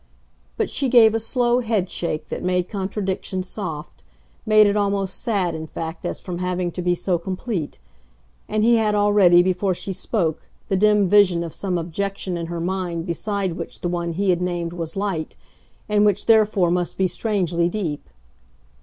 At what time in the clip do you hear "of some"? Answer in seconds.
11.43-11.77